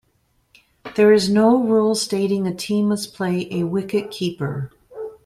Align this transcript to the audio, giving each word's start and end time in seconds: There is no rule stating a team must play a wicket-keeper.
There 0.95 1.13
is 1.13 1.29
no 1.29 1.63
rule 1.63 1.93
stating 1.93 2.47
a 2.47 2.55
team 2.55 2.87
must 2.89 3.13
play 3.13 3.47
a 3.53 3.65
wicket-keeper. 3.65 4.71